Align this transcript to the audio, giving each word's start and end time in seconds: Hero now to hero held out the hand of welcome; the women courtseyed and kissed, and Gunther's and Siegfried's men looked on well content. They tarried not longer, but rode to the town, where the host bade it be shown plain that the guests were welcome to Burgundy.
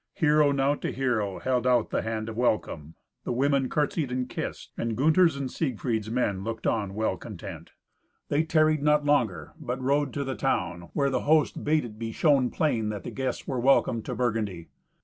Hero 0.15 0.51
now 0.51 0.73
to 0.73 0.91
hero 0.91 1.37
held 1.37 1.67
out 1.67 1.91
the 1.91 2.01
hand 2.01 2.27
of 2.27 2.35
welcome; 2.35 2.95
the 3.23 3.31
women 3.31 3.69
courtseyed 3.69 4.11
and 4.11 4.27
kissed, 4.27 4.71
and 4.75 4.97
Gunther's 4.97 5.35
and 5.35 5.51
Siegfried's 5.51 6.09
men 6.09 6.43
looked 6.43 6.65
on 6.65 6.95
well 6.95 7.17
content. 7.17 7.73
They 8.27 8.41
tarried 8.43 8.81
not 8.81 9.05
longer, 9.05 9.53
but 9.59 9.79
rode 9.79 10.11
to 10.13 10.23
the 10.23 10.33
town, 10.33 10.89
where 10.93 11.11
the 11.11 11.25
host 11.29 11.63
bade 11.63 11.85
it 11.85 11.99
be 11.99 12.11
shown 12.11 12.49
plain 12.49 12.89
that 12.89 13.03
the 13.03 13.11
guests 13.11 13.47
were 13.47 13.59
welcome 13.59 14.01
to 14.01 14.15
Burgundy. 14.15 14.69